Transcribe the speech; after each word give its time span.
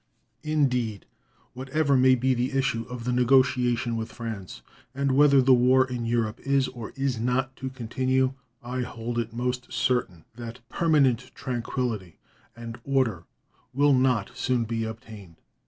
Indeed, 0.41 1.05
whatever 1.53 1.95
may 1.95 2.15
be 2.15 2.33
the 2.33 2.53
issue 2.53 2.87
of 2.89 3.03
the 3.03 3.11
negotiation 3.13 3.95
with 3.95 4.11
France, 4.11 4.63
and 4.95 5.11
whether 5.11 5.43
the 5.43 5.53
war 5.53 5.87
in 5.87 6.07
Europe 6.07 6.39
is 6.39 6.67
or 6.69 6.91
is 6.95 7.19
not 7.19 7.55
to 7.57 7.69
continue, 7.69 8.33
I 8.63 8.81
hold 8.81 9.19
it 9.19 9.31
most 9.31 9.71
certain 9.71 10.25
that 10.33 10.67
permanent 10.69 11.29
tranquillity 11.35 12.17
and 12.55 12.79
order 12.83 13.25
will 13.75 13.93
not 13.93 14.35
soon 14.35 14.65
be 14.65 14.85
obtained. 14.85 15.35